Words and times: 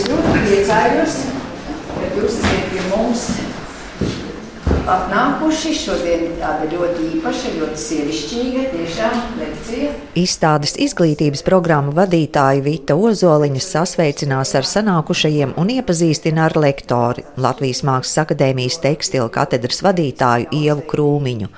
es 0.00 0.08
ļoti 0.08 0.32
priecājos, 0.46 1.14
ka 1.92 2.10
jūs 2.16 2.36
esat 2.40 2.68
pie 2.70 2.82
mums 2.88 3.24
atnākuši. 4.90 5.72
Šodien 5.76 6.22
ir 6.24 6.36
tāda 6.40 6.68
ļoti 6.70 7.08
īpaša, 7.16 7.52
ļoti 7.58 7.80
sievišķīga 7.82 8.62
tiešām 8.72 9.18
lekcija. 9.40 9.90
Izstādes 10.18 10.76
izglītības 10.80 11.44
programmu 11.46 11.92
vadītāja 11.96 12.64
Vita 12.64 12.96
Ozoliņa 12.96 13.64
sasveicinās 13.66 14.54
ar 14.58 14.68
sanākušajiem 14.70 15.52
un 15.60 15.74
iepazīstina 15.76 16.48
ar 16.48 16.56
lektori 16.56 17.26
Latvijas 17.36 17.84
Mākslas 17.86 18.24
akadēmijas 18.24 18.80
tekstilu 18.86 19.28
katedras 19.34 19.84
vadītāju 19.84 20.48
Ievu 20.62 20.86
Krūmiņu. 20.94 21.52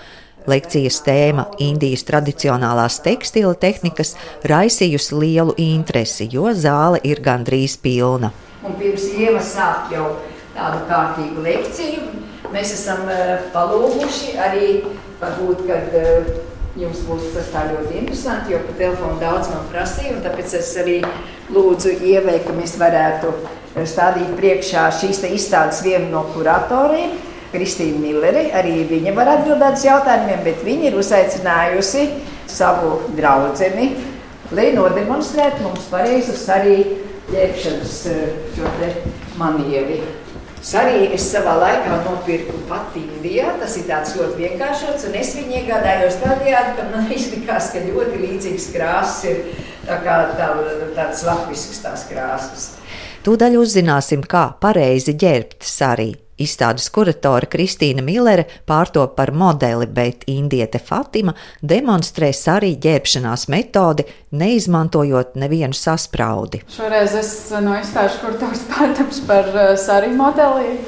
Lekcijas 0.50 0.98
tēma 1.06 1.46
Indijas 1.62 2.02
tradicionālās 2.08 2.98
tekstila 3.04 3.54
tehnikas 3.54 4.16
raisījusi 4.48 5.18
lielu 5.18 5.54
interesi, 5.62 6.28
jo 6.32 6.50
zāle 6.54 7.00
ir 7.06 7.22
gandrīz 7.22 7.78
pilna. 7.82 8.32
Un 8.66 8.74
pirms 8.78 9.08
ievas 9.18 9.54
sāk 9.54 9.92
jau 9.94 10.08
tādu 10.56 10.82
kārtīgu 10.90 11.44
lekciju, 11.46 12.08
mēs 12.52 12.74
esam 12.76 13.06
uh, 13.08 13.38
palūguši 13.54 14.36
arī 14.42 14.68
varbūt, 15.22 15.64
kad 15.68 15.96
uh, 15.98 16.32
jums 16.78 17.02
būs 17.06 17.32
tas 17.34 17.50
tā 17.52 17.66
ļoti 17.70 17.98
interesanti, 18.00 18.54
jo 18.54 18.60
pa 18.66 18.76
telefonu 18.78 19.18
daudz 19.20 19.50
man 19.52 19.66
prasīja, 19.72 20.16
un 20.16 20.22
tāpēc 20.24 20.54
es 20.58 20.70
arī 20.80 21.00
lūdzu 21.52 21.98
ievai, 22.08 22.38
ka 22.46 22.54
mēs 22.56 22.78
varētu 22.80 23.32
stādīt 23.88 24.32
priekšā 24.38 24.86
šīs 25.00 25.22
izstādes 25.32 25.82
vienu 25.84 26.10
no 26.12 26.24
kuratoriem, 26.32 27.14
Kristīna 27.52 28.00
Milleri. 28.02 28.48
Arī 28.56 28.82
viņa 28.90 29.14
var 29.16 29.34
atbildēt 29.36 29.78
uz 29.78 29.86
jautājumiem, 29.86 30.42
bet 30.46 30.64
viņa 30.66 30.90
ir 30.90 30.98
uzaicinājusi 31.00 32.08
savu 32.50 32.98
draugu, 33.16 33.52
lai 34.52 34.72
nodemonstrētu 34.76 35.64
mums 35.64 35.86
pareizus 35.92 36.44
arī 36.52 36.82
ģērbšanas 37.30 37.94
manievi. 39.40 40.02
Arī 40.78 41.08
es 41.10 41.24
savā 41.26 41.56
laikā 41.58 41.96
nopirku 42.04 42.60
pati 42.68 43.02
Indijā. 43.02 43.56
Tas 43.58 43.74
ir 43.80 43.88
tāds 43.88 44.14
ļoti 44.14 44.44
vienkāršs, 44.44 45.08
un 45.08 45.16
es 45.18 45.32
viņu 45.34 45.56
iegādājos 45.58 46.20
tādējādi, 46.22 46.76
ka 46.78 46.86
man 46.92 47.10
izlikās, 47.16 47.72
ka 47.74 47.82
ļoti 47.82 48.22
līdzīgas 48.22 48.68
krāsas 48.76 49.24
ir 49.32 49.42
tā 49.88 49.98
kā 50.06 50.18
tā, 50.38 50.52
tādas 50.94 51.26
latviskas 51.26 51.82
tās 51.82 52.06
krāsas. 52.10 52.68
Tūdaļ 53.26 53.58
uzzināsim, 53.58 54.22
kā 54.22 54.52
pareizi 54.62 55.16
ģērbt 55.18 55.66
sarī. 55.66 56.12
Izstādes 56.40 56.86
kuratore 56.88 57.46
Kristīna 57.52 58.00
Millere 58.04 58.46
pārtop 58.68 59.12
par 59.18 59.34
modeli, 59.36 59.84
bet 59.84 60.24
indiete 60.32 60.80
Fatima 60.80 61.34
demonstrē 61.60 62.30
arī 62.54 62.72
ģērbšanās 62.80 63.48
metodi, 63.52 64.06
neizmantojot 64.32 65.36
nevienu 65.36 65.76
saspraudi. 65.76 66.62
Šoreiz 66.72 67.18
es 67.20 67.34
no 67.60 67.76
izstādes 67.76 68.16
kurators 68.22 68.64
pārtaps 68.72 69.20
par 69.28 69.52
uh, 69.52 69.74
sarī 69.76 70.14
modeli, 70.16 70.78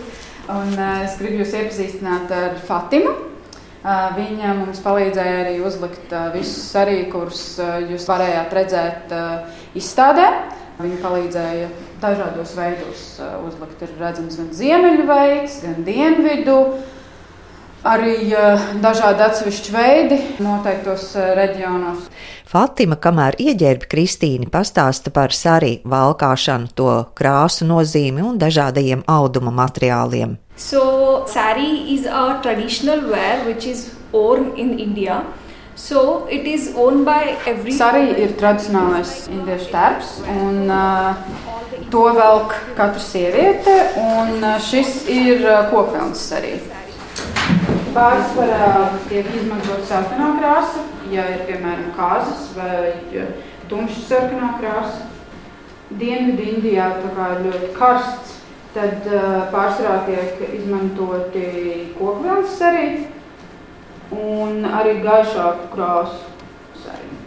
un 0.48 0.74
uh, 0.78 1.04
es 1.04 1.20
gribu 1.20 1.42
jūs 1.42 1.54
iepazīstināt 1.60 2.32
ar 2.32 2.58
Fatimu. 2.64 3.14
Viņa 3.84 4.54
mums 4.56 4.78
palīdzēja 4.80 5.40
arī 5.42 5.58
uzlikt 5.60 6.12
visus 6.32 6.70
sarīkus, 6.72 7.10
kurus 7.12 7.90
jūs 7.90 8.06
varējāt 8.08 8.54
redzēt 8.56 9.12
izstādē. 9.76 10.24
Viņa 10.75 10.97
palīdzēja 11.05 11.69
dažādos 12.03 12.56
veidos 12.58 13.05
uh, 13.22 13.36
uzlikt. 13.47 13.83
Ir 13.84 13.94
redzams 14.00 14.39
gan 14.41 14.50
ziemeļu 14.58 15.06
veids, 15.06 15.61
gan 15.62 15.84
dienvidu. 15.86 16.58
Arī 17.84 18.17
uh, 18.33 18.64
dažādi 18.83 19.22
atsevišķi 19.27 19.75
veidi 19.75 20.19
noteiktos 20.42 21.12
uh, 21.14 21.30
reģionos. 21.39 22.08
Fatima, 22.50 22.97
kamēr 22.98 23.36
ieģērba 23.42 23.86
Kristīni, 23.91 24.48
pastāsta 24.50 25.12
par 25.14 25.34
sarī 25.36 25.77
valkāšanu, 25.91 26.72
to 26.75 26.91
krāsu 27.19 27.69
nozīmi 27.69 28.25
un 28.25 28.41
dažādajiem 28.41 29.06
auduma 29.11 29.55
materiāliem. 29.55 30.39
So, 30.56 31.25
sari 31.27 31.95
is 31.95 32.06
a 32.06 32.41
traditional 32.42 33.11
wear 33.11 33.42
which 33.47 33.67
is 33.67 33.91
worn 34.12 34.52
in 34.56 34.78
India. 34.78 35.22
So 35.77 36.27
it 36.27 36.46
is 36.46 36.73
owned 36.77 37.05
by 37.05 37.36
every. 37.46 37.73
Sari 37.74 38.12
ir 38.23 38.36
tradicionālais 38.39 39.24
indiešu 39.27 39.73
tērps, 39.73 40.11
un 40.30 40.70
uh, 40.70 41.17
to 41.90 42.05
velk 42.14 42.55
katra 42.79 43.02
sieviete, 43.02 43.74
un 43.98 44.39
uh, 44.39 44.52
šis 44.63 45.08
ir 45.11 45.42
uh, 45.42 45.64
kokvilns 45.73 46.23
arī. 46.39 46.52
Pārsvarā 47.95 48.68
tiek 49.08 49.27
izmantot 49.34 49.83
sarkanā 49.89 50.29
krāsa, 50.39 50.84
ja 51.11 51.27
ir 51.34 51.42
piemēram 51.51 51.90
kāzas 51.98 52.46
vai 52.55 53.27
tumša 53.70 54.07
sarkanā 54.13 54.52
krāsa. 54.63 55.11
Dienvidu 55.90 56.46
Indijā 56.55 56.86
tā 57.02 57.11
kā 57.18 57.33
ir 57.34 57.45
ļoti 57.48 57.74
karsts, 57.74 58.39
tad 58.79 59.11
uh, 59.11 59.51
pārsvarā 59.51 60.05
tiek 60.07 60.39
izmantoti 60.55 61.51
kokvilns 61.98 62.63
arī 62.63 62.89
un 64.12 64.64
arī 64.68 64.98
gaišāku 65.04 65.70
krāsu. 65.72 66.20
Sarinu. 66.82 67.18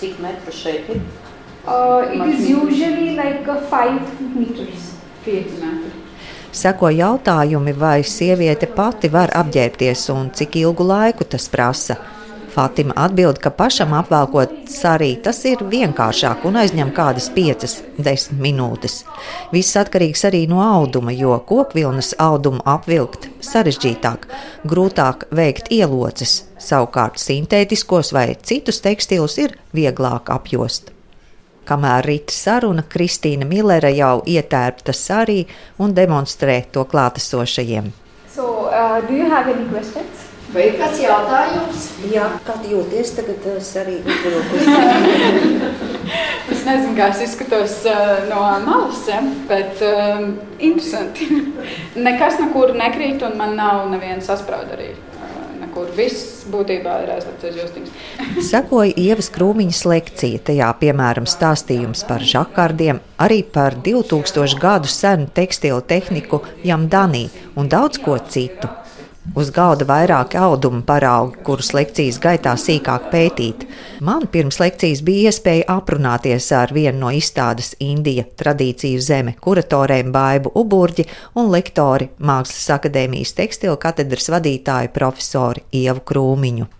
Cik 0.00 0.18
metru 0.24 0.52
šeit 0.52 0.88
ir? 0.94 1.04
Uh, 1.66 2.06
it 2.14 2.34
is 2.34 2.48
usually 2.48 3.16
like 3.16 3.44
5 3.44 4.20
meters. 4.34 4.92
5 5.24 5.56
metri. 5.60 5.94
Seko 6.56 6.88
jautājumi, 6.88 7.74
vai 7.76 8.00
sieviete 8.00 8.68
pati 8.72 9.10
var 9.12 9.34
apģērbties 9.36 10.06
un 10.14 10.30
cik 10.32 10.56
ilgu 10.62 10.86
laiku 10.88 11.26
tas 11.28 11.50
prasa. 11.52 11.98
Fatima 12.56 12.94
atbild, 12.96 13.36
ka 13.36 13.50
pašam 13.52 13.90
apvelkot 13.92 14.52
sarī 14.72 15.10
tas 15.20 15.42
ir 15.44 15.60
vienkāršāk 15.60 16.46
un 16.48 16.56
aizņem 16.56 16.88
kādas 16.96 17.26
5-10 17.34 18.32
minūtes. 18.40 18.94
Viss 19.52 19.76
atkarīgs 19.76 20.24
arī 20.24 20.46
no 20.48 20.62
auduma, 20.64 21.12
jo 21.12 21.36
kokvilnas 21.50 22.14
audumu 22.16 22.64
apvilkt 22.64 23.28
sarežģītāk, 23.44 24.24
grūtāk 24.72 25.28
veikt 25.36 25.68
ieloces, 25.68 26.46
savukārt 26.56 27.20
sintētiskos 27.20 28.14
vai 28.16 28.30
citus 28.40 28.80
tekstilus 28.80 29.36
ir 29.44 29.58
vieglāk 29.76 30.32
apjost. 30.32 30.94
Kamēr 31.68 32.08
rīta 32.08 32.32
saruna, 32.32 32.86
Kristīna 32.88 33.44
Millere 33.44 33.92
jau 33.92 34.22
ietērpta 34.24 34.96
sarī 34.96 35.42
un 35.76 35.92
demonstrē 35.92 36.62
to 36.72 36.88
klātesošajiem. 36.88 37.92
So, 38.32 38.70
uh, 38.72 39.04
do 39.04 39.12
you 39.12 39.28
have 39.28 39.52
any 39.52 39.68
questions? 39.68 40.15
Vai 40.56 40.70
ir 40.70 40.76
kāds 40.80 41.00
jautājums? 41.02 41.82
Jā, 42.08 42.30
kā 42.46 42.54
jūties 42.64 43.10
tagad 43.12 43.44
eh, 43.50 43.66
arī 43.82 43.96
Es 46.54 46.62
nezinu, 46.64 46.94
kā 46.96 47.10
es 47.12 47.20
izskatos 47.26 47.74
uh, 47.90 48.22
no 48.30 48.38
malas, 48.64 49.02
ja? 49.10 49.18
bet 49.50 49.82
um, 49.84 50.30
interesanti. 50.56 51.28
Nekas 52.06 52.38
nekur 52.40 52.72
nekrīt, 52.78 53.20
un 53.26 53.36
man 53.36 53.52
nav 53.58 53.84
neviena 53.92 54.24
sasprāda 54.24 54.78
arī. 54.78 54.94
Kur 55.76 55.90
viss 55.92 56.46
būtībā 56.48 56.94
ir 57.04 57.10
aizlikts 57.18 57.44
aiz 57.50 57.56
justiņas. 57.60 57.90
Sekoja 58.54 58.96
ievas 58.96 59.28
krūmiņas 59.34 59.82
lekcija, 59.90 60.40
tajā 60.48 60.70
piemēram 60.80 61.28
stāstījums 61.28 62.06
par 62.08 62.24
žakardiem, 62.24 63.02
arī 63.20 63.42
par 63.44 63.76
2000 63.84 64.56
gadu 64.62 64.88
senu 64.88 65.28
tekstilu 65.36 65.84
tehniku 65.84 66.40
Jamdanī 66.64 67.26
un 67.60 67.68
daudz 67.68 68.00
ko 68.00 68.16
citu. 68.24 68.72
Uz 69.34 69.50
galda 69.50 69.84
vairāki 69.88 70.38
auduma 70.38 70.82
paraugi, 70.86 71.40
kurus 71.44 71.72
lekcijas 71.74 72.20
gaitā 72.22 72.52
sīkāk 72.60 73.08
pētīt. 73.10 73.66
Man 74.06 74.28
pirms 74.32 74.60
lekcijas 74.62 75.02
bija 75.04 75.32
iespēja 75.32 75.66
aprunāties 75.74 76.46
ar 76.54 76.72
vienu 76.76 77.02
no 77.02 77.10
izstādes 77.12 77.74
Indija 77.82 78.24
tradīciju 78.38 79.02
zeme 79.02 79.34
kuratoriem 79.42 80.12
Baibu 80.14 80.54
Uburģi 80.62 81.08
un 81.36 81.50
lektori 81.52 82.08
Mākslas 82.18 82.70
akadēmijas 82.78 83.34
tekstilu 83.36 83.76
katedras 83.82 84.30
vadītāju 84.32 84.94
profesoru 84.94 85.66
Ievu 85.74 86.04
Krūmiņu. 86.06 86.70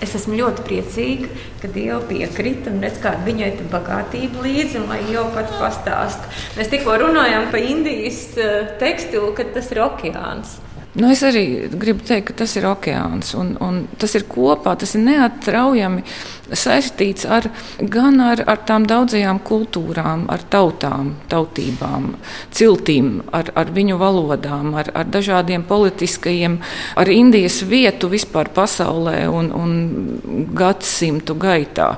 Es 0.00 0.14
esmu 0.16 0.38
ļoti 0.38 0.62
priecīga, 0.64 1.28
ka 1.60 1.68
Dieva 1.74 1.98
piekrita 2.08 2.72
un 2.72 2.80
redz, 2.80 2.96
kāda 3.02 3.20
viņai 3.26 3.50
ir 3.52 3.66
bagātība 3.68 4.46
līdzi, 4.46 4.80
un 4.80 4.88
lai 4.88 5.02
jau 5.12 5.26
pat 5.34 5.52
pastāsta. 5.60 6.30
Mēs 6.56 6.72
tikko 6.72 6.96
runājām 7.02 7.50
par 7.52 7.60
Indijas 7.60 8.22
eh, 8.40 8.72
tekstilu, 8.80 9.34
ka 9.36 9.44
tas 9.52 9.68
ir 9.74 9.82
okeāns. 9.84 10.56
Nu, 11.00 11.08
es 11.08 11.22
arī 11.24 11.44
gribu 11.80 12.04
teikt, 12.04 12.28
ka 12.28 12.42
tas 12.42 12.52
ir 12.58 12.66
okeāns. 12.68 13.32
Un, 13.38 13.54
un 13.64 13.84
tas 14.00 14.12
ir 14.18 14.26
kopā, 14.28 14.74
tas 14.76 14.92
ir 14.98 15.06
neatraujami 15.06 16.02
saistīts 16.50 17.24
ar, 17.30 17.46
gan 17.80 18.20
ar, 18.20 18.42
ar 18.50 18.58
tām 18.68 18.84
daudzajām 18.90 19.38
kultūrām, 19.46 20.26
ar 20.32 20.42
tautām, 20.52 21.14
tautībām, 21.30 22.10
ciltīm, 22.56 23.12
ar, 23.32 23.52
ar 23.56 23.72
viņu 23.72 23.96
valodām, 24.00 24.74
ar, 24.82 24.90
ar 24.92 25.08
dažādiem 25.08 25.64
politiskajiem, 25.68 26.58
ar 27.00 27.12
Indijas 27.14 27.62
vietu 27.70 28.10
vispār 28.12 28.50
pasaulē 28.52 29.24
un, 29.30 29.50
un 29.56 30.52
gadsimtu 30.58 31.38
gaitā. 31.40 31.94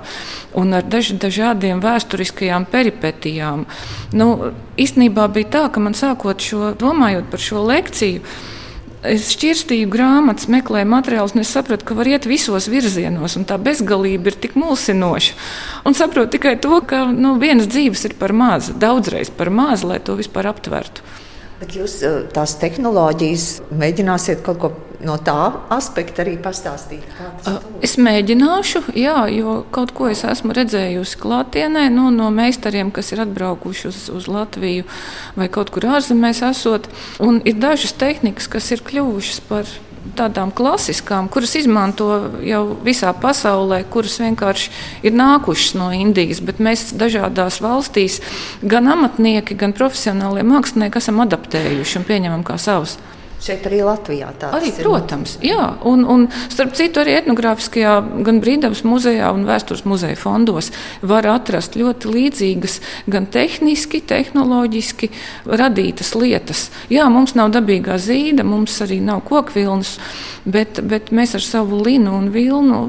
Un 0.54 0.76
ar 0.78 0.86
daž, 0.86 1.14
dažādiem 1.18 1.82
vēsturiskajām 1.82 2.68
peripetijām. 2.70 3.66
Nu, 4.14 4.52
īstenībā 4.76 5.26
bija 5.32 5.54
tā, 5.56 5.68
ka 5.72 5.82
man 5.82 5.96
sākot 5.96 6.44
šo, 6.44 6.74
domājot 6.78 7.32
par 7.32 7.40
šo 7.50 7.64
lekciju, 7.66 8.20
Es 9.02 9.32
šķirstīju 9.34 9.88
grāmatas, 9.90 10.46
meklēju 10.52 10.86
materiālus, 10.86 11.32
un 11.34 11.42
es 11.42 11.50
sapratu, 11.50 11.82
ka 11.88 11.96
var 11.98 12.06
iet 12.06 12.28
visos 12.30 12.68
virzienos, 12.70 13.34
un 13.34 13.46
tā 13.48 13.56
bezgalība 13.58 14.30
ir 14.30 14.36
tik 14.44 14.54
mulsinoša. 14.54 15.34
Un 15.88 15.96
saprotu 15.98 16.36
tikai 16.36 16.54
to, 16.62 16.78
ka 16.86 17.08
nu, 17.10 17.34
vienas 17.42 17.66
dzīves 17.72 18.06
ir 18.06 18.14
par 18.20 18.30
maz, 18.30 18.70
daudzreiz 18.70 19.32
par 19.34 19.50
maz, 19.50 19.82
lai 19.82 19.98
to 19.98 20.14
vispār 20.20 20.46
aptvertu. 20.52 21.02
Bet 21.62 21.76
jūs 21.78 22.00
eh, 22.02 22.24
tās 22.34 22.56
tehnoloģijas 22.58 23.46
mēģināsiet 23.78 24.40
kaut 24.42 24.58
ko 24.58 24.72
no 25.06 25.14
tā 25.22 25.36
aspekta 25.70 26.24
arī 26.24 26.34
pastāstīt? 26.42 27.04
Es 27.86 27.94
mēģināšu, 28.02 28.82
jā, 28.98 29.14
jo 29.30 29.60
kaut 29.74 29.92
ko 29.94 30.08
es 30.10 30.24
esmu 30.26 30.56
redzējusi 30.58 31.20
klātienē 31.22 31.84
nu, 31.94 32.08
no 32.14 32.32
meistariem, 32.34 32.90
kas 32.94 33.12
ir 33.14 33.22
atbraukuši 33.22 33.88
uz, 33.92 34.02
uz 34.10 34.26
Latviju 34.30 34.88
vai 35.38 35.46
kaut 35.54 35.70
kur 35.74 35.86
ārzemēs 35.98 36.42
esot. 36.50 36.90
Un 37.22 37.38
ir 37.46 37.58
dažas 37.62 37.94
tehnikas, 37.98 38.50
kas 38.50 38.70
ir 38.74 38.82
kļuvušas 38.86 39.42
par 39.46 39.70
tādām 40.18 40.50
klasiskām, 40.54 41.28
kuras 41.32 41.54
izmanto 41.58 42.08
jau 42.44 42.62
visā 42.84 43.12
pasaulē, 43.16 43.82
kuras 43.92 44.18
vienkārši 44.22 44.70
ir 45.06 45.16
nākušas 45.16 45.76
no 45.78 45.90
Indijas. 45.94 46.42
Bet 46.44 46.60
mēs 46.62 46.90
dažādās 46.98 47.60
valstīs, 47.64 48.20
gan 48.62 48.90
amatnieki, 48.92 49.56
gan 49.58 49.76
profesionālie 49.76 50.44
mākslinieki, 50.46 51.00
esam 51.02 51.22
adaptējuši 51.24 52.00
un 52.00 52.08
pieņemam 52.08 52.46
kā 52.46 52.58
savus. 52.60 52.98
Šeit 53.42 53.64
arī 53.66 53.80
Latvijā 53.82 54.28
arī, 54.54 54.68
ir. 54.70 54.84
Protams, 54.84 55.32
jā. 55.42 55.64
Un, 55.88 56.04
un 56.06 56.28
starp 56.52 56.76
citu, 56.78 57.00
arī 57.02 57.16
etnogrāfiskajā, 57.18 57.96
gan 58.22 58.38
brīvdabas 58.44 58.84
muzejā 58.86 59.32
un 59.34 59.42
vēstures 59.48 59.82
muzeja 59.88 60.14
fondos 60.20 60.70
var 61.02 61.26
atrast 61.26 61.74
ļoti 61.74 62.12
līdzīgas, 62.14 62.78
gan 63.10 63.26
tehniski, 63.26 63.98
tehnoloģiski 64.06 65.10
radītas 65.50 66.14
lietas. 66.14 66.68
Jā, 66.92 67.08
mums 67.10 67.34
nav 67.34 67.50
dabīgā 67.56 67.98
zīda, 67.98 68.46
mums 68.46 68.78
arī 68.86 69.00
nav 69.02 69.24
kokvilnas, 69.26 69.96
bet, 70.46 70.78
bet 70.86 71.10
mēs 71.10 71.34
ar 71.34 71.42
savu 71.42 71.82
linu 71.82 72.14
un 72.20 72.30
vilnu 72.30 72.82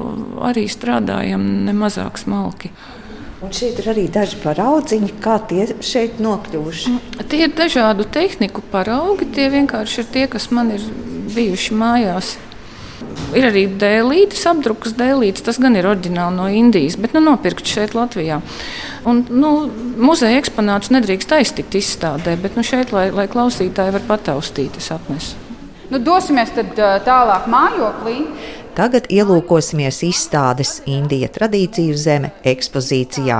arī 0.46 0.68
strādājam 0.70 1.42
nemazāk 1.66 2.22
smalki. 2.22 2.70
Un 3.44 3.52
šeit 3.52 3.76
ir 3.82 3.90
arī 3.92 4.06
daži 4.08 4.38
paraudziņi, 4.40 5.10
kā 5.20 5.34
tie 5.50 5.66
šeit 5.84 6.16
nokļuvuši. 6.24 6.92
Mm, 6.94 7.24
tie 7.28 7.42
ir 7.44 7.52
dažādu 7.52 8.06
tehniku 8.08 8.62
paraugi. 8.72 9.28
Tie 9.36 9.50
vienkārši 9.52 10.00
ir 10.00 10.08
tie, 10.14 10.24
kas 10.32 10.48
man 10.54 10.72
ir 10.72 10.86
bijuši 11.34 11.76
mājās. 11.76 12.34
Ir 13.36 13.44
arī 13.50 13.66
dēlītes, 13.68 14.46
apdrukas 14.48 14.94
dēlītes. 14.96 15.44
Tas 15.44 15.60
gan 15.60 15.76
ir 15.76 15.90
oriģināli 15.90 16.38
no 16.38 16.48
Indijas, 16.48 16.96
bet 16.96 17.12
nu, 17.12 17.20
nopirkt 17.26 17.68
šeit 17.68 17.92
Latvijā. 17.98 18.40
Un, 19.10 19.26
nu, 19.28 19.52
muzeja 20.00 20.40
eksponāts 20.40 20.94
nedrīkst 20.94 21.36
aiztikt 21.36 21.76
izstādē, 21.76 22.38
bet 22.40 22.56
nu, 22.56 22.64
šeit, 22.64 22.96
lai, 22.96 23.10
lai 23.12 23.28
klausītāji 23.28 23.98
var 23.98 24.08
pataustīt, 24.08 24.80
es 24.80 24.88
atnesu. 24.94 25.36
Nu, 25.92 26.00
dosimies 26.00 26.54
tad, 26.56 26.72
tālāk 27.04 27.50
mājoklī. 27.52 28.22
Tagad 28.74 29.04
ielūkosimies 29.06 30.00
izstādes 30.02 30.80
Indija 30.90 31.28
tradīciju 31.30 31.94
zeme 31.94 32.32
ekspozīcijā, 32.50 33.36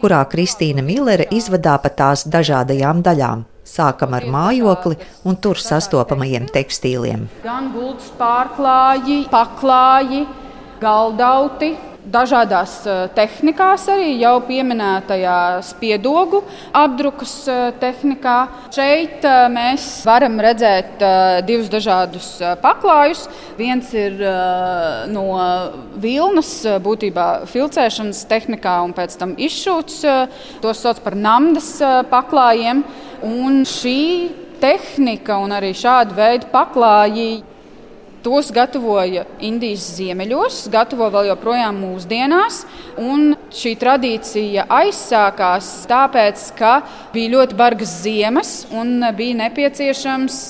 kurā 0.00 0.20
Kristīna 0.32 0.80
Millere 0.80 1.26
izvadā 1.36 1.74
pa 1.82 1.90
tās 1.98 2.22
dažādajām 2.24 3.02
daļām. 3.04 3.42
Sākam 3.60 4.16
ar 4.16 4.24
mājokli 4.24 4.96
un 5.28 5.36
tur 5.36 5.60
sastopamajiem 5.60 6.48
tekstīliem. 6.54 7.28
Gan 7.44 7.68
gultas 7.74 8.08
pārklāji, 8.16 9.26
paklāji, 9.28 10.24
galdauti, 10.80 11.74
dažādās 12.08 12.74
eh, 12.88 13.00
tehnikās, 13.14 13.86
arī 13.92 14.14
jau 14.20 14.36
pieminētajā 14.46 15.60
spiedogu 15.66 16.42
apdrukas 16.76 17.34
eh, 17.50 17.60
tehnikā. 17.80 18.36
Šeit 18.74 19.24
eh, 19.26 19.40
mēs 19.52 19.86
varam 20.08 20.40
redzēt 20.40 21.02
divus 21.46 21.70
dažādus 21.72 22.28
paklājus. 22.62 23.26
Viens 23.58 23.90
ir 23.96 24.16
no 25.10 25.24
vilnas, 26.00 26.50
būtībā 26.82 27.26
filcēšanas 27.50 28.24
tehnikā, 28.30 28.76
un 28.84 28.94
pēc 28.96 29.16
tam 29.20 29.34
izšūts. 29.40 30.00
Tos 30.62 30.82
sauc 30.84 31.00
par 31.04 31.16
namdas 31.18 31.72
paklājiem. 32.10 32.84
Un 33.26 33.62
šī 33.68 34.00
tehnika 34.60 35.38
un 35.40 35.52
arī 35.56 35.72
šāda 35.76 36.16
veida 36.16 36.48
paklāji 36.52 37.42
Tos 38.20 38.50
gatavoja 38.52 39.22
Indijas 39.40 39.86
ziemeļos, 39.96 40.66
gatavo 40.72 41.06
vēl 41.12 41.30
joprojām 41.30 41.78
mūsdienās. 41.80 42.62
Šī 43.56 43.72
tradīcija 43.80 44.66
aizsākās 44.68 45.70
tāpēc, 45.88 46.42
ka 46.58 46.74
bija 47.14 47.32
ļoti 47.38 47.56
bargas 47.56 47.94
ziemas 48.04 48.50
un 48.76 49.00
bija 49.16 49.38
nepieciešams 49.46 50.40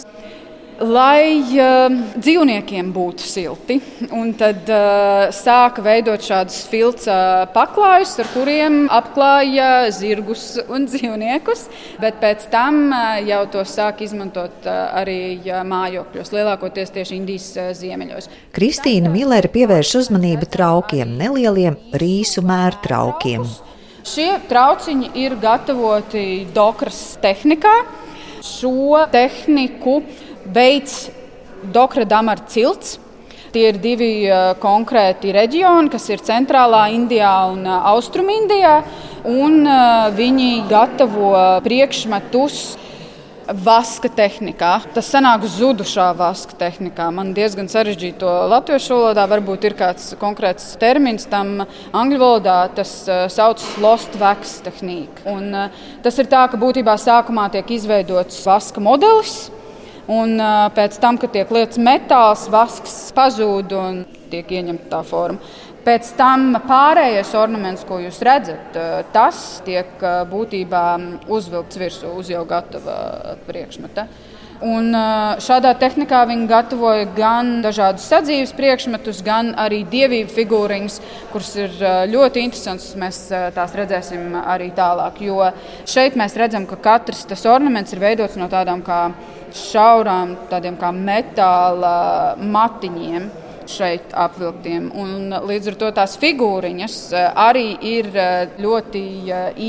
lai 0.80 1.40
uh, 1.60 1.92
dzīvniekiem 2.16 2.90
būtu 2.94 3.24
silti. 3.26 3.76
Un 4.16 4.32
tad 4.38 4.68
uh, 4.72 5.28
sāka 5.34 5.84
veidot 5.84 6.22
šādus 6.24 6.62
filca 6.70 7.16
paklājus, 7.54 8.16
ar 8.22 8.30
kuriem 8.32 8.80
apklāja 8.92 9.90
zirgus 9.94 10.54
un 10.68 10.86
dzīvniekus. 10.88 11.66
Bet 12.00 12.20
pēc 12.22 12.48
tam 12.52 12.86
uh, 12.88 13.18
jau 13.26 13.42
to 13.52 13.64
sāk 13.68 14.00
izmantot 14.06 14.68
uh, 14.68 14.78
arī 15.02 15.40
mājokļos, 15.44 16.32
lielākoties 16.34 16.94
tieši 16.96 17.18
Indijas 17.20 17.50
uh, 17.58 17.72
ziemeļos. 17.76 18.30
Kristīna 18.56 19.12
Millere 19.12 19.52
pievērš 19.52 19.96
uzmanību 20.04 20.48
traukiem, 20.50 21.12
nelieliem 21.20 21.76
rīsu 22.00 22.44
mērtraukiem. 22.46 23.44
Šie 24.06 24.30
trauciņi 24.48 25.10
ir 25.20 25.36
gatavoti 25.40 26.46
dokras 26.54 27.18
tehnikā. 27.20 27.74
Šo 28.40 29.02
tehniku 29.12 29.98
veids 30.54 31.08
Dokra 31.62 32.04
Damara 32.04 32.46
cilts. 32.48 32.98
Tie 33.50 33.66
ir 33.66 33.80
divi 33.82 34.28
uh, 34.30 34.52
konkrēti 34.62 35.32
reģioni, 35.34 35.90
kas 35.90 36.04
ir 36.12 36.22
centrālā 36.22 36.84
Indijā 36.94 37.32
un 37.50 37.64
uh, 37.66 37.80
austrumindijā. 37.96 38.76
Un, 39.26 39.64
uh, 39.66 40.06
viņi 40.14 40.68
gatavo 40.70 41.32
priekšmetus 41.64 42.60
vaska 43.50 44.06
tehnikā. 44.14 44.76
Tas 44.94 45.10
sanāk 45.10 45.42
zudušā 45.50 46.06
vaska 46.14 46.54
tehnikā. 46.62 47.08
Man 47.10 47.34
diezgan 47.34 47.66
sarežģīti 47.68 48.20
to 48.22 48.30
latviešu 48.54 48.94
valodā. 48.94 49.26
Varbūt 49.34 49.66
ir 49.66 49.74
kāds 49.76 50.12
konkrēts 50.20 50.76
termins 50.78 51.26
tam 51.26 51.64
angļu 51.90 52.22
valodā. 52.22 52.60
Tas 52.78 52.92
saucas 53.34 53.66
lost 53.82 54.14
wax 54.22 54.60
tehnika. 54.62 55.26
Un, 55.34 55.72
tas 56.06 56.22
ir 56.22 56.30
tā, 56.30 56.46
ka 56.46 56.60
būtībā 56.60 56.94
sākumā 57.02 57.50
tiek 57.50 57.74
izveidots 57.80 58.44
vaska 58.46 58.78
modelis. 58.78 59.50
Un 60.10 60.40
pēc 60.74 60.96
tam, 60.98 61.18
kad 61.22 61.30
tiek 61.34 61.50
lietas 61.54 61.78
metāls, 61.78 62.48
vasks 62.50 62.94
pazūd 63.14 63.74
un 63.78 64.00
tiek 64.32 64.48
ieņemta 64.50 64.88
tā 64.90 65.04
forma. 65.06 65.38
Pēc 65.86 66.10
tam 66.18 66.56
pārējais 66.66 67.30
ornaments, 67.38 67.86
ko 67.88 68.00
jūs 68.02 68.18
redzat, 68.26 68.74
tas 69.14 69.38
tiek 69.64 70.02
būtībā 70.28 70.82
uzvilkts 71.30 71.78
virsū 71.80 72.10
uz 72.20 72.28
jau 72.32 72.42
gatava 72.48 73.38
priekšmeta. 73.46 74.08
Un 74.60 74.92
šādā 75.40 75.70
tehnikā 75.80 76.18
viņi 76.28 76.44
gatavoja 76.50 77.06
gan 77.16 77.62
dažādus 77.64 78.04
sadzīves 78.10 78.52
priekšmetus, 78.58 79.22
gan 79.24 79.54
arī 79.56 79.78
dievību 79.88 80.28
figūriņas, 80.36 80.98
kuras 81.32 81.52
ir 81.56 81.78
ļoti 82.12 82.44
interesantas. 82.44 82.90
Mēs 83.00 83.22
tās 83.56 83.76
redzēsim 83.78 84.36
arī 84.42 84.68
tālāk. 84.76 85.22
Jo 85.24 85.48
šeit 85.88 86.18
mēs 86.20 86.36
redzam, 86.36 86.68
ka 86.68 86.76
katrs 86.76 87.24
tas 87.30 87.46
ornaments 87.48 87.96
ir 87.96 88.04
veidots 88.04 88.36
no 88.36 88.50
tādām 88.52 88.84
kā 88.84 89.06
šaurām, 89.56 90.36
tādiem 90.52 90.76
kā 90.80 90.92
metāla 90.92 92.36
matiņiem 92.36 93.30
šeit 93.70 94.14
apvilktiem. 94.16 94.90
Un 94.98 95.34
līdz 95.48 95.72
ar 95.72 95.78
to 95.80 95.90
tās 95.96 96.16
figūriņas 96.20 96.96
eh, 97.14 97.26
arī 97.44 97.66
ir 97.90 98.10
eh, 98.14 98.56
ļoti 98.60 99.02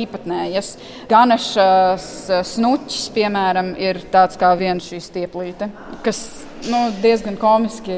īpatnējas. 0.02 0.72
Ganašas 1.12 2.08
snuķis, 2.54 3.06
piemēram, 3.16 3.76
ir 3.80 4.02
tāds 4.14 4.40
kā 4.42 4.54
viena 4.60 4.82
šī 4.84 5.02
stieplīte, 5.04 5.70
kas 6.06 6.24
nu, 6.72 6.88
diezgan 7.04 7.38
komiski 7.42 7.96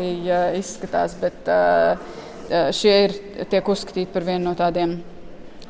izskatās, 0.58 1.18
bet 1.20 1.50
šie 2.76 2.94
ir 3.08 3.18
tiek 3.52 3.68
uzskatīti 3.76 4.12
par 4.14 4.26
vienu 4.28 4.50
no 4.50 4.56
tādiem 4.60 4.98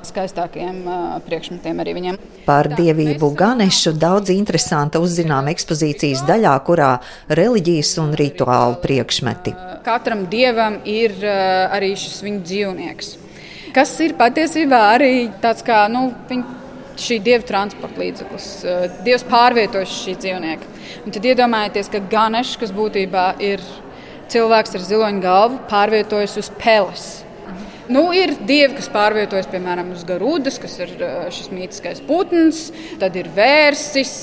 skaistākiem 0.08 0.82
priekšmetiem 1.26 1.82
arī 1.84 1.96
viņiem. 1.98 2.20
Par 2.48 2.68
dievību 2.72 3.30
Ganešu 3.40 3.96
daudz 4.00 4.34
interesanta 4.34 5.02
uzzinām 5.04 5.48
ekspozīcijas 5.54 6.26
daļā, 6.28 6.54
kurā 6.68 6.92
reliģijas 7.32 7.94
un 8.04 8.16
rituālu 8.20 8.80
priekšmeti. 8.84 9.56
Katram 9.86 10.26
dievam 10.32 10.82
ir 10.88 11.16
arī 11.24 11.94
šis 12.00 12.20
viņa 12.26 12.44
dzīvnieks, 12.50 13.14
kas 13.76 13.94
ir 14.04 14.18
patiesībā 14.20 14.82
arī 14.96 15.14
tāds 15.44 15.64
kā 15.66 15.86
nu, 15.92 16.10
viņa 16.30 16.60
šī 17.00 17.18
dieva 17.26 17.46
transporta 17.48 18.02
līdzeklis. 18.04 18.50
Dievs 19.06 19.24
pārvietojas 19.26 19.96
šī 20.04 20.14
dzīvnieka. 20.22 20.70
Un 21.06 21.16
tad 21.16 21.26
iedomājieties, 21.26 21.90
ka 21.90 22.04
Ganešs, 22.12 22.60
kas 22.62 22.74
būtībā 22.76 23.32
ir 23.42 23.64
cilvēks 24.34 24.78
ar 24.78 24.86
ziloņu 24.86 25.24
galvu, 25.24 25.60
pārvietojas 25.72 26.38
uz 26.42 26.52
peles. 26.62 27.08
Nu, 27.92 28.04
ir 28.16 28.32
dievi, 28.48 28.78
kas 28.78 28.88
pārvietojas 28.94 29.50
piemēram 29.52 29.90
uz 29.92 30.06
Garudas, 30.08 30.56
kas 30.62 30.78
ir 30.80 30.94
šis 31.36 31.50
mītiskais 31.52 32.00
putns, 32.08 32.70
tad 33.02 33.18
ir 33.20 33.28
vērsis, 33.36 34.14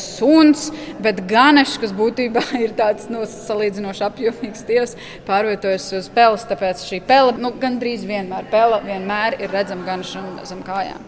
suns, 0.00 0.70
bet 1.04 1.20
ganešs, 1.28 1.76
kas 1.82 1.92
būtībā 1.96 2.46
ir 2.64 2.72
tāds 2.78 3.10
nu, 3.12 3.26
salīdzinoši 3.28 4.06
apjomīgs 4.08 4.64
dievs, 4.68 4.96
pārvietojas 5.28 5.90
uz 6.00 6.08
peles. 6.14 6.46
Tāpēc 6.48 6.86
šī 6.88 7.02
pele 7.04 7.36
nu, 7.36 7.52
gandrīz 7.60 8.06
vienmēr, 8.08 8.48
pele 8.52 8.80
vienmēr 8.88 9.36
ir 9.44 9.52
redzama 9.52 9.84
ganešam 9.90 10.40
zem 10.48 10.64
kājām. 10.64 11.04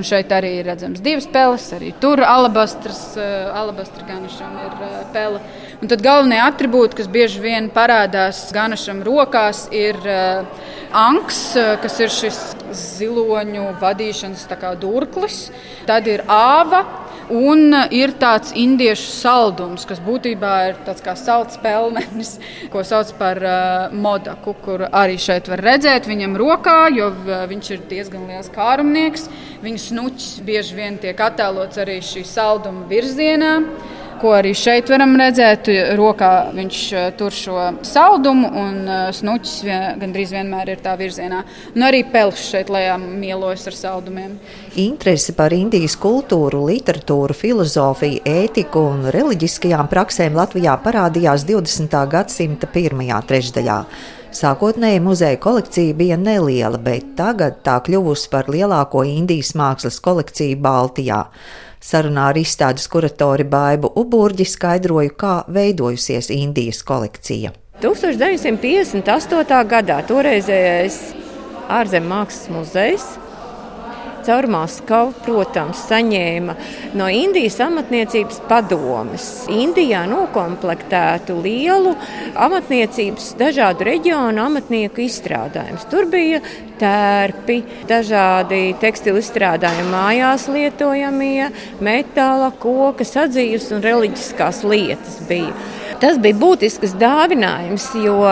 Un 0.00 0.06
šeit 0.06 0.30
arī 0.32 0.54
ir 0.62 0.68
redzams 0.70 1.02
divas 1.04 1.26
peles, 1.28 1.66
arī 1.76 1.90
tur 2.00 2.22
alabastras, 2.24 3.02
alabastra 3.18 4.06
ganešam 4.08 4.56
ir 4.64 4.78
pele. 5.12 5.42
Un 5.80 5.88
tad 5.88 6.02
galvenie 6.04 6.36
attribūti, 6.44 6.98
kas 6.98 7.06
bieži 7.08 7.38
vien 7.40 7.70
parādās 7.72 8.42
Ganašam 8.52 8.98
rokās, 9.00 9.62
ir 9.72 9.96
uh, 10.04 10.42
anks, 10.92 11.38
uh, 11.56 11.70
kas 11.80 11.94
ir 12.02 12.10
šis 12.12 12.40
ziloņu 12.76 13.62
vadīšanas 13.80 14.42
durklis, 14.76 15.46
tad 15.88 16.04
ir 16.06 16.20
āva. 16.28 16.84
Un 17.30 17.72
ir 17.94 18.10
tāds 18.18 18.50
indiešu 18.58 19.06
saldums, 19.06 19.86
kas 19.86 20.02
būtībā 20.02 20.54
ir 20.66 20.80
tāds 20.84 21.00
kā 21.00 21.14
salds 21.16 21.56
pelmenis, 21.62 22.34
ko 22.72 22.82
sauc 22.84 23.14
par 23.16 23.40
uh, 23.40 23.94
modaku, 23.94 24.52
kur 24.60 24.84
arī 24.84 25.16
šeit 25.16 25.48
var 25.48 25.62
redzēt 25.64 26.10
viņam 26.10 26.36
rokā, 26.36 26.90
jo 26.92 27.08
viņš 27.24 27.70
ir 27.70 27.86
diezgan 27.88 28.28
liels 28.28 28.52
kārumnieks. 28.52 29.30
Viņa 29.64 29.82
snuķis 29.86 30.44
bieži 30.44 30.76
vien 30.76 31.00
tiek 31.00 31.16
attēlots 31.16 31.80
arī 31.80 32.02
šī 32.04 32.26
salduma 32.28 32.84
virzienā 32.90 33.54
ko 34.20 34.34
arī 34.36 34.52
šeit 34.56 34.90
varam 34.92 35.14
redzēt. 35.18 35.70
Rokā 35.98 36.30
viņš 36.56 36.80
eh, 36.92 37.08
tur 37.18 37.34
šo 37.34 37.56
saldumu, 37.86 38.50
un 38.62 38.76
eh, 38.84 39.00
snuķis 39.16 39.56
vien, 39.66 39.86
gandrīz 40.00 40.34
vienmēr 40.36 40.74
ir 40.74 40.84
tā 40.84 40.94
virzienā. 41.00 41.42
Un 41.74 41.86
arī 41.88 42.02
pelš 42.12 42.44
šeit 42.52 42.70
lejā 42.72 42.96
mielojas 43.00 43.66
ar 43.70 43.78
saldumiem. 43.78 44.36
Interesi 44.80 45.34
par 45.38 45.54
Indijas 45.56 45.96
kultūru, 46.00 46.62
literatūru, 46.70 47.36
filozofiju, 47.36 48.22
ētiku 48.28 48.86
un 48.92 49.10
reliģiskajām 49.14 49.90
praksēm 49.90 50.38
Latvijā 50.38 50.76
parādījās 50.84 51.46
20. 51.48 52.00
gadsimta 52.14 52.70
pirmajā 52.70 53.20
trešdaļā. 53.30 53.82
Sākotnēji 54.30 55.00
muzeja 55.02 55.36
kolekcija 55.42 55.94
bija 55.98 56.14
neliela, 56.14 56.78
bet 56.78 57.16
tagad 57.18 57.56
tā 57.66 57.80
kļuvusi 57.82 58.28
par 58.30 58.46
lielāko 58.46 59.02
Indijas 59.02 59.56
mākslas 59.58 59.98
kolekciju 60.04 60.58
Baltijā. 60.62 61.24
Sarunā 61.82 62.28
ar 62.30 62.38
izstādes 62.38 62.86
kuratori 62.92 63.42
Baibu 63.50 63.90
Uburģi 63.98 64.46
skaidroju, 64.46 65.16
kā 65.18 65.32
veidojusies 65.50 66.30
Indijas 66.30 66.84
kolekcija. 66.86 67.50
1958. 67.82 69.58
gadā 69.72 69.98
toreizējais 70.06 71.00
ārzemju 71.80 72.12
mākslas 72.12 72.54
muzejs 72.54 73.08
caur 74.26 74.48
Maskavu, 74.50 75.14
protams, 75.24 75.84
saņēma 75.90 76.56
no 76.98 77.08
Indijas 77.12 77.58
amatniecības 77.64 78.40
padomes. 78.50 79.26
Indijā 79.52 80.02
nokomplektētu 80.10 81.36
lielu 81.44 81.94
amatniecības 82.48 83.34
dažādu 83.40 83.88
reģionu 83.90 84.44
amatnieku 84.46 85.04
izstrādājumus. 85.06 85.88
Tur 85.92 86.08
bija 86.12 86.42
tērpi, 86.80 87.60
dažādi 87.90 88.62
tekstilu 88.80 89.20
izstrādājumi 89.20 89.90
mājās 89.92 90.48
lietojamie, 90.52 91.50
metāla, 91.84 92.52
koka, 92.62 93.06
sadzīves 93.06 93.70
un 93.74 93.84
reliģiskās 93.84 94.64
lietas 94.68 95.20
bija. 95.28 95.52
Tas 96.00 96.16
bija 96.22 96.36
būtisks 96.40 96.94
dāvinājums, 97.00 97.90
jo 98.00 98.22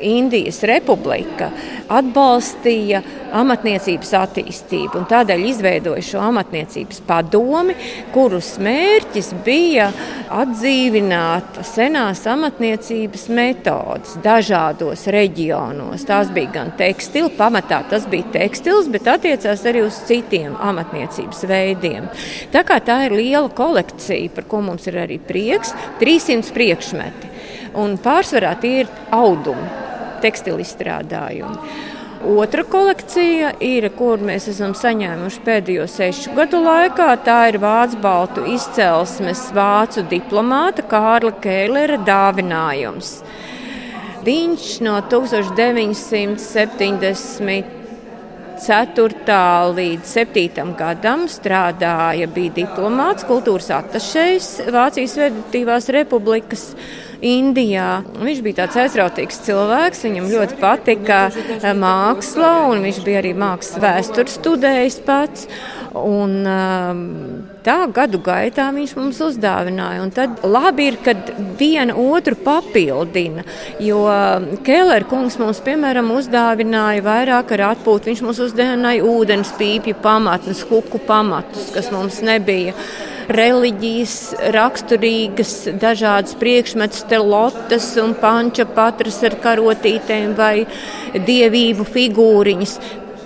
Indijas 0.00 0.62
republika 0.68 1.50
atbalstīja 1.90 3.00
amatniecības 3.34 4.12
attīstību 4.16 5.00
un 5.00 5.06
tādēļ 5.10 5.42
izveidoja 5.50 6.04
šo 6.06 6.22
amatniecības 6.28 7.02
padomi, 7.06 7.74
kuras 8.14 8.52
mērķis 8.62 9.32
bija 9.44 9.88
atdzīvināt 10.30 11.60
senās 11.66 12.22
amatniecības 12.30 13.26
metodas 13.34 14.14
dažādos 14.22 15.04
reģionos. 15.10 16.06
Tās 16.06 16.30
bija 16.34 16.54
gan 16.60 16.72
tekstila, 16.78 17.32
pamatā 17.38 17.82
tas 17.90 18.06
bija 18.10 18.30
tekstils, 18.38 18.90
bet 18.90 19.10
attiecās 19.10 19.66
arī 19.66 19.82
uz 19.88 19.98
citiem 20.06 20.54
amatniecības 20.70 21.42
veidiem. 21.50 22.06
Tā 22.54 22.62
kā 22.66 22.78
tā 22.86 23.02
ir 23.08 23.18
liela 23.18 23.50
kolekcija, 23.50 24.30
par 24.38 24.46
ko 24.50 24.62
mums 24.70 24.86
ir 24.90 25.02
arī 25.02 25.18
prieks, 25.22 25.74
300 26.02 26.54
priekšmeti 26.54 26.99
priekšmeti. 27.00 27.28
Un 27.78 27.98
pārsvarā 27.98 28.60
tie 28.60 28.80
ir 28.82 28.88
audumi, 29.10 29.68
tekstilu 30.22 30.60
izstrādājumi. 30.60 31.58
Otra 32.20 32.64
kolekcija 32.68 33.54
ir, 33.64 33.88
kur 33.96 34.20
mēs 34.20 34.48
esam 34.52 34.74
saņēmuši 34.76 35.40
pēdējo 35.46 35.86
sešu 35.88 36.34
gadu 36.36 36.60
laikā. 36.60 37.16
Tā 37.24 37.48
ir 37.48 37.56
vācu 37.62 37.96
baltu 38.02 38.44
izcelsmes 38.44 39.52
vācu 39.56 40.02
diplomāta 40.10 40.82
Kārla 40.84 41.32
Kēlera 41.40 41.96
dāvinājums. 42.04 43.24
Viņš 44.26 44.80
no 44.84 45.00
1970. 45.08 47.79
4. 48.60 49.36
līdz 49.72 50.04
7. 50.04 50.72
gadam 50.76 51.22
strādāja, 51.32 52.26
bija 52.28 52.52
diplomāts, 52.58 53.24
kultūras 53.24 53.70
attašējs 53.72 54.48
Vācijas 54.74 55.14
Federatīvās 55.16 55.88
Republikas. 55.96 56.66
Indijā. 57.26 58.00
Viņš 58.20 58.40
bija 58.44 58.62
tāds 58.62 58.78
aizrautīgs 58.84 59.42
cilvēks, 59.46 60.04
viņam 60.06 60.30
ļoti 60.32 60.60
patika 60.60 61.20
māksla, 61.76 62.54
un 62.72 62.86
viņš 62.86 63.02
bija 63.06 63.20
arī 63.22 63.34
mākslas 63.36 63.82
vēstures 63.82 64.38
studējis 64.40 65.00
pats. 65.06 65.46
Un, 65.90 66.36
um, 66.46 67.00
tā 67.66 67.80
gadu 67.90 68.20
gaitā 68.22 68.68
viņš 68.74 68.92
mums 68.94 69.18
uzdāvināja. 69.26 70.04
Un 70.04 70.12
tad 70.14 70.44
labi 70.46 70.86
ir, 70.92 70.98
kad 71.02 71.32
viena 71.58 71.96
otru 71.98 72.38
papildina. 72.38 73.42
Jo 73.82 74.04
Kēlera 74.66 75.08
kungs 75.10 75.40
mums, 75.42 75.58
piemēram, 75.66 76.12
uzdāvināja 76.14 77.04
vairāk 77.06 77.56
ar 77.56 77.66
atpūtu. 77.72 78.12
Viņš 78.12 78.24
mums 78.26 78.42
uzdāvināja 78.46 79.06
ūdens 79.06 79.50
pīpju 79.58 79.98
pamatnes, 80.04 80.62
huku 80.70 81.02
pamatus, 81.10 81.72
kas 81.74 81.90
mums 81.94 82.22
nebija 82.22 82.76
reliģijas 83.28 84.16
raksturīgas, 84.56 85.54
dažādas 85.80 86.38
priekšmetus, 86.40 87.04
telotas 87.10 87.92
un 88.00 88.16
panča 88.20 88.66
patras 88.74 89.20
ar 89.26 89.36
karotītēm 89.44 90.34
vai 90.38 90.54
dievību 91.14 91.86
figūriņas 91.90 92.78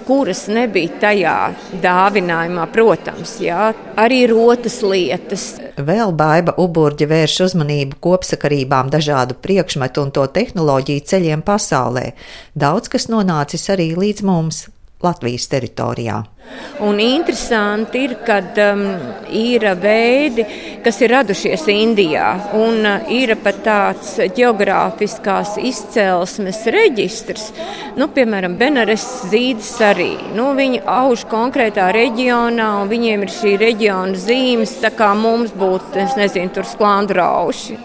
kuras 0.04 0.46
nebija 0.52 0.98
tajā 1.00 1.36
dāvinājumā, 1.82 2.66
protams, 2.72 3.38
jā, 3.42 3.70
arī 4.00 4.24
rotas 4.30 4.80
lietas. 4.84 5.46
Vēl 5.80 6.12
baiva 6.16 6.54
uburģi 6.60 7.08
vērš 7.10 7.38
uzmanību 7.48 7.98
kopsakarībām 8.04 8.92
dažādu 8.92 9.38
priekšmetu 9.40 10.04
un 10.04 10.12
to 10.14 10.26
tehnoloģiju 10.36 11.06
ceļiem 11.10 11.44
pasaulē. 11.46 12.10
Daudz 12.54 12.92
kas 12.92 13.08
nonācis 13.12 13.68
arī 13.72 13.92
līdz 13.98 14.24
mums, 14.28 14.64
Latvijas 15.04 15.48
teritorijā. 15.52 16.22
Un 16.84 16.98
interesanti 17.00 18.02
ir, 18.04 18.16
ka 18.26 18.36
um, 18.42 18.82
ir 19.32 19.64
veidi, 19.80 20.44
kas 20.84 20.98
ir 21.00 21.14
radušies 21.14 21.64
Indijā, 21.72 22.26
un 22.58 22.84
uh, 22.84 23.06
ir 23.14 23.32
pat 23.40 23.62
tāds 23.64 24.10
geogrāfiskās 24.36 25.54
izcelsmes 25.62 26.60
reģistrs. 26.74 27.46
Nu, 27.96 28.10
piemēram, 28.12 28.58
Benares 28.60 29.06
zīdes 29.30 29.70
arī. 29.86 30.10
Nu, 30.36 30.50
viņi 30.58 30.82
auž 30.82 31.24
konkrētā 31.30 31.88
reģionā, 31.94 32.70
un 32.82 32.92
viņiem 32.92 33.24
ir 33.24 33.34
šī 33.38 33.56
reģiona 33.64 34.18
zīmes, 34.26 34.76
tā 34.84 34.92
kā 34.94 35.14
mums 35.16 35.54
būtu, 35.56 35.94
es 36.04 36.18
nezinu, 36.20 36.52
tur 36.58 36.68
sklandrauši. 36.68 37.78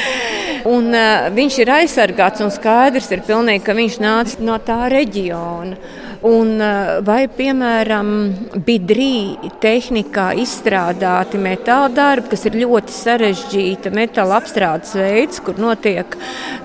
un, 0.74 0.92
uh, 0.94 1.26
viņš 1.36 1.64
ir 1.64 1.74
aizsargāts 1.82 2.46
un 2.46 2.54
skaidrs 2.54 3.10
ir 3.12 3.26
pilnīgi, 3.26 3.66
ka 3.66 3.76
viņš 3.76 4.00
nāca 4.06 4.46
no 4.46 4.56
tā 4.64 4.86
reģiona. 4.92 5.99
Un 6.26 6.58
eh, 6.60 6.98
vai, 7.00 7.22
piemēram, 7.32 8.08
bidrī 8.66 9.38
tehnikā 9.62 10.26
izstrādāti 10.42 11.40
metāla 11.40 11.88
darbi, 11.96 12.28
kas 12.34 12.44
ir 12.44 12.58
ļoti 12.60 12.92
sarežģīta 12.92 13.92
metāla 13.96 14.36
apstrādes 14.36 14.92
veids, 15.00 15.40
kur 15.40 15.56
notiek 15.56 16.18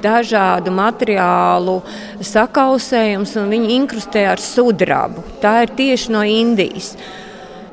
dažādu 0.03 0.73
materiālu 0.75 1.77
sakausējums 2.19 3.37
un 3.39 3.53
viņi 3.55 3.71
inkrustē 3.77 4.25
ar 4.33 4.43
sudrabu. 4.43 5.23
Tā 5.39 5.61
ir 5.63 5.71
tieši 5.79 6.11
no 6.11 6.25
Indijas. 6.27 6.97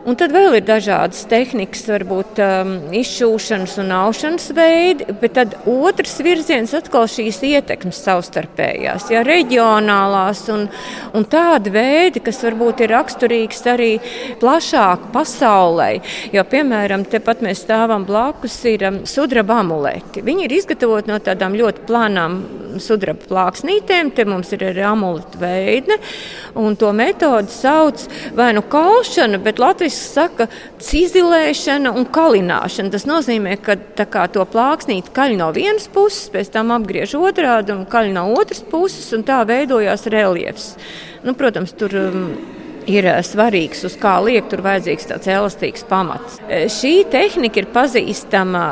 Un 0.02 0.16
tad 0.18 0.32
vēl 0.34 0.56
ir 0.58 0.64
dažādas 0.66 1.20
tehnikas, 1.30 1.84
varbūt 1.86 2.40
um, 2.42 2.70
izšūšanas 2.98 3.76
un 3.78 3.92
aušanas 3.94 4.48
veidi, 4.56 5.06
bet 5.20 5.36
tad 5.36 5.54
otrs 5.70 6.16
virziens 6.26 6.72
atkal 6.74 7.06
šīs 7.06 7.38
ietekmes 7.46 8.00
savstarpējās, 8.02 9.06
ja 9.14 9.22
reģionālās 9.22 10.40
un, 10.50 10.66
un 11.14 11.26
tādi 11.30 11.70
veidi, 11.76 12.22
kas 12.26 12.42
varbūt 12.42 12.82
ir 12.82 12.90
raksturīgs 12.96 13.62
arī 13.70 13.92
plašāk 14.42 15.06
pasaulē. 15.14 15.92
Jo, 16.34 16.42
piemēram, 16.50 17.06
tepat 17.06 17.46
mēs 17.46 17.62
stāvam 17.62 18.02
blakus, 18.08 18.58
ir 18.66 18.82
um, 18.90 19.00
sudraba 19.06 19.60
amuleti. 19.62 20.26
Viņi 20.26 20.48
ir 20.48 20.56
izgatavoti 20.58 21.14
no 21.14 21.22
tādām 21.22 21.54
ļoti 21.54 21.86
plānām 21.86 22.40
sudraba 22.80 23.26
plāksnītēm, 23.28 24.12
te 24.16 24.24
mums 24.28 24.52
ir 24.54 24.64
arī 24.70 24.84
amuletu 24.86 25.40
veidne, 25.40 25.98
un 26.58 26.76
to 26.78 26.92
metodi 26.96 27.52
sauc 27.52 28.06
vai 28.36 28.52
nu 28.56 28.62
kalšana, 28.72 29.40
bet 29.42 29.60
Latvijas 29.62 29.98
saka 30.14 30.48
cizilēšana 30.82 31.92
un 31.96 32.08
kalināšana. 32.12 32.92
Tas 32.94 33.06
nozīmē, 33.08 33.58
ka 33.64 33.76
kā, 34.06 34.26
to 34.32 34.44
plāksnīti 34.48 35.12
kaļ 35.14 35.36
no 35.40 35.50
vienas 35.56 35.88
puses, 35.92 36.30
pēc 36.32 36.52
tam 36.54 36.72
apgriež 36.76 37.16
otrādi 37.18 37.74
un 37.76 37.84
kaļ 37.90 38.12
no 38.16 38.28
otras 38.36 38.64
puses, 38.70 39.08
un 39.16 39.26
tā 39.26 39.42
veidojās 39.48 40.08
reliefs. 40.12 40.72
Nu, 41.22 41.36
protams, 41.38 41.74
tur 41.78 41.94
um, 42.00 42.22
ir 42.90 43.06
uh, 43.06 43.20
svarīgs, 43.24 43.84
uz 43.86 43.96
kā 44.00 44.16
liekt, 44.24 44.50
tur 44.52 44.64
vajadzīgs 44.64 45.10
tāds 45.12 45.30
elastīgs 45.30 45.86
pamats. 45.88 46.40
Šī 46.80 47.02
tehnika 47.10 47.62
ir 47.62 47.72
pazīstama. 47.74 48.68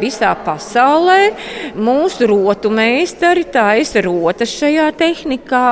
Visā 0.00 0.32
pasaulē. 0.44 1.32
Mūsu 1.76 2.28
rotu 2.30 2.70
meistari 2.72 3.44
taisa 3.44 4.02
rotas 4.04 4.52
šajā 4.56 4.88
tehnikā. 4.98 5.66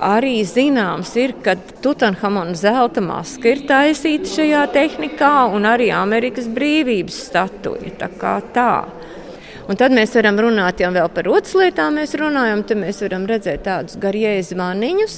Arī 0.00 0.38
zināms 0.48 1.12
ir, 1.20 1.36
ka 1.44 1.56
Tutanhamona 1.84 2.56
zelta 2.56 3.02
maska 3.04 3.52
ir 3.52 3.66
taisīta 3.68 4.30
šajā 4.38 4.64
tehnikā 4.72 5.34
un 5.52 5.68
arī 5.68 5.90
Amerikas 5.94 6.48
brīvības 6.50 7.20
statuja. 7.28 7.94
Tā 8.00 8.10
kā 8.20 8.38
tā. 8.54 8.72
Un 9.70 9.78
tad 9.78 9.92
mēs 9.94 10.16
varam 10.16 10.34
runāt 10.42 10.80
jau 10.82 10.90
par 11.14 11.28
otras 11.30 11.52
lietām. 11.54 11.94
Mēs 12.00 12.16
runājam, 12.18 12.64
tad 12.66 12.80
mēs 12.80 12.98
varam 13.04 13.22
redzēt 13.30 13.62
tādus 13.68 14.00
garīgus 14.02 14.48
zvaniņus. 14.50 15.14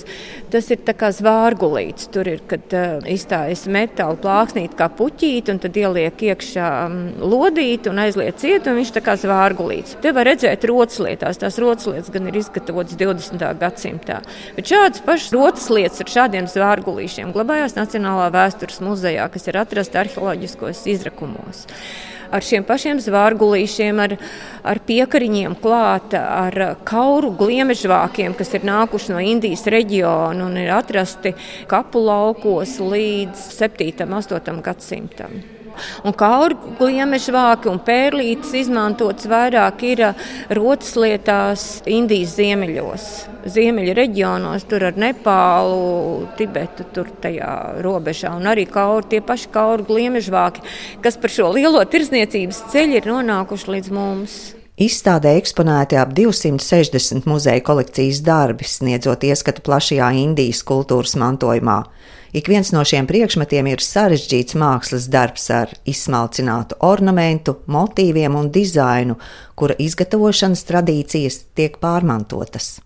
Tas 0.52 0.68
ir 0.74 0.82
kā 1.00 1.08
zvārgulīts. 1.16 2.10
Tur 2.12 2.28
ir, 2.28 2.42
kad 2.50 2.76
uh, 2.76 3.06
izstājas 3.08 3.64
metāla 3.72 4.18
plāksnīte 4.20 4.76
kā 4.76 4.90
puķīte, 4.92 5.54
un 5.54 5.62
tad 5.62 5.80
ieliek 5.80 6.26
iekšā 6.28 6.68
um, 6.84 7.00
lodīti 7.32 7.88
un 7.88 8.02
aizliet 8.04 8.42
ciet, 8.44 8.68
un 8.68 8.76
viņš 8.82 8.92
tā 8.98 9.04
kā 9.06 9.16
zvārgulīts. 9.24 9.96
Te 10.04 10.12
var 10.12 10.28
redzēt 10.28 10.68
rotas 10.68 11.00
lietās. 11.00 11.40
Tās 11.40 11.56
rotas 11.62 11.88
lietas 11.88 12.12
gan 12.12 12.28
ir 12.28 12.40
izgatavotas 12.42 13.00
20. 13.00 13.48
gadsimtā. 13.64 14.20
Bet 14.58 14.68
šādas 14.68 15.00
pašas 15.08 15.32
rotas 15.32 15.72
lietas 15.72 16.04
ar 16.04 16.16
šādiem 16.18 16.52
zvārgulīšiem 16.52 17.32
glabājās 17.32 17.80
Nacionālā 17.80 18.28
vēstures 18.36 18.84
muzejā, 18.84 19.32
kas 19.32 19.48
ir 19.48 19.64
atrasta 19.64 20.04
arheoloģiskos 20.04 20.84
izrakumos 20.92 21.64
ar 22.32 22.44
šiem 22.44 22.66
pašiem 22.66 23.00
zvārgulīšiem, 23.04 24.02
ar, 24.02 24.16
ar 24.64 24.82
piekariņiem 24.88 25.56
klāta, 25.62 26.24
ar 26.48 26.58
kauru 26.88 27.32
gliemežvākiem, 27.38 28.36
kas 28.38 28.54
ir 28.56 28.66
nākuši 28.68 29.14
no 29.14 29.22
Indijas 29.22 29.66
reģiona 29.70 30.48
un 30.48 30.60
ir 30.60 30.72
atrasti 30.74 31.34
kapu 31.70 32.02
laukos 32.06 32.78
līdz 32.82 33.48
7. 33.58 33.92
un 34.06 34.16
8. 34.22 34.62
gadsimtam. 34.64 35.61
Un 36.06 36.14
kauru 36.16 36.76
gliemežvāki 36.78 37.70
un 37.72 37.80
pērlītes 37.82 38.54
izmantotas 38.62 39.28
vairāk 39.30 39.84
ir 39.88 40.04
uh, 40.08 40.30
rotas 40.54 40.94
lietās 40.98 41.66
Indijas 41.90 42.36
ziemeļos. 42.38 43.10
Ziemeļu 43.52 43.96
reģionos, 43.98 44.66
tur 44.70 44.86
ar 44.86 44.98
Nepālu, 45.00 46.28
Tibetu, 46.38 46.86
tur 46.94 47.10
tajā 47.22 47.82
robežā, 47.82 48.36
un 48.38 48.46
arī 48.52 48.68
kauru, 48.70 49.08
tie 49.10 49.22
paši 49.24 49.50
kauru 49.54 49.88
gliemežvāki, 49.88 50.62
kas 51.02 51.18
par 51.18 51.34
šo 51.34 51.50
lielo 51.56 51.82
tirzniecības 51.82 52.66
ceļu 52.72 53.00
ir 53.00 53.10
nonākuši 53.10 53.76
līdz 53.76 53.94
mums. 53.98 54.42
Izstādē 54.80 55.34
eksponēti 55.36 55.98
ap 56.00 56.14
260 56.16 57.26
muzeja 57.28 57.60
kolekcijas 57.60 58.22
darbi, 58.24 58.64
sniedzot 58.64 59.24
ieskatu 59.28 59.60
plašajā 59.66 60.06
Indijas 60.16 60.62
kultūras 60.64 61.12
mantojumā. 61.20 61.82
Ik 62.32 62.48
viens 62.48 62.70
no 62.72 62.80
šiem 62.80 63.04
priekšmetiem 63.04 63.68
ir 63.68 63.84
sarežģīts 63.84 64.56
mākslas 64.56 65.10
darbs 65.12 65.50
ar 65.52 65.74
izsmalcinātu 65.84 66.80
ornamentu, 66.88 67.58
motīviem 67.68 68.38
un 68.38 68.48
dizainu, 68.54 69.18
kura 69.54 69.76
izgatavošanas 69.76 70.64
tradīcijas 70.64 71.42
tiek 71.52 71.76
pārmantotas. 71.76 72.78